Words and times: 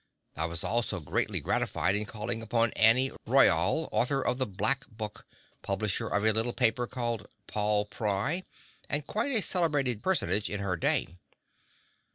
I 0.35 0.45
was 0.45 0.63
also 0.63 0.99
greatly 0.99 1.39
gratified 1.41 1.93
in 1.95 2.05
calling 2.07 2.41
upon 2.41 2.71
Anne 2.71 3.15
Royall, 3.27 3.87
author 3.91 4.19
of 4.19 4.39
the 4.39 4.47
Black 4.47 4.83
Book, 4.87 5.27
publisher 5.61 6.07
of 6.07 6.25
a 6.25 6.31
little 6.33 6.53
paper 6.53 6.87
called 6.87 7.27
"Paul 7.45 7.85
Pry," 7.85 8.41
and 8.89 9.05
quite 9.05 9.31
a 9.31 9.43
celebrated 9.43 10.01
personage 10.01 10.49
in 10.49 10.59
her 10.59 10.75
day. 10.75 11.17